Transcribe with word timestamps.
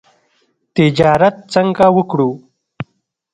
تجارت 0.75 1.35
څنګه 1.53 1.85
وکړو؟ 1.95 2.29